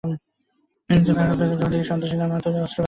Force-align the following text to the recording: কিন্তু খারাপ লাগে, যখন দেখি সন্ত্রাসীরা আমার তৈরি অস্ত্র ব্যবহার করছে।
কিন্তু 0.89 1.11
খারাপ 1.17 1.35
লাগে, 1.39 1.53
যখন 1.53 1.69
দেখি 1.69 1.85
সন্ত্রাসীরা 1.85 2.23
আমার 2.25 2.41
তৈরি 2.41 2.57
অস্ত্র 2.57 2.59
ব্যবহার 2.59 2.67
করছে। 2.67 2.79